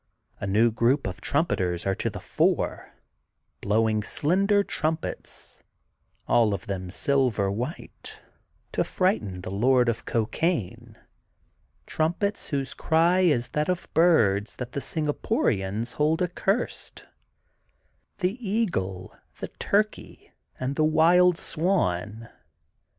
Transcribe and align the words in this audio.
A 0.39 0.47
new 0.47 0.71
group 0.71 1.05
of 1.05 1.21
trumpeters 1.21 1.85
are 1.85 1.93
to 1.93 2.09
the 2.09 2.19
fore, 2.19 2.91
blow 3.61 3.87
ing 3.87 4.01
slender 4.01 4.63
trumpets, 4.63 5.61
all 6.27 6.55
of 6.55 6.65
them 6.65 6.89
silver 6.89 7.51
white, 7.51 8.19
to 8.71 8.83
frighten 8.83 9.41
the 9.41 9.51
Lord 9.51 9.87
of 9.89 10.05
Cocaine, 10.07 10.97
trumpets 11.85 12.47
whose 12.47 12.73
cry 12.73 13.19
is 13.19 13.49
that 13.49 13.69
of 13.69 13.87
birds 13.93 14.55
that 14.55 14.71
the 14.71 14.79
Singa 14.79 15.13
290 15.13 15.21
THE 15.21 15.25
GOLDEN 15.27 15.45
BOOK 15.45 15.51
OF 15.51 15.85
SPRINGFIELD 15.85 15.93
porians 15.93 15.93
hold 15.93 16.21
accursed; 16.23 17.05
the 18.17 18.37
eagle^ 18.39 19.15
the 19.39 19.49
turkey 19.59 20.31
and 20.59 20.75
the 20.75 20.83
wild 20.83 21.37
swan. 21.37 22.27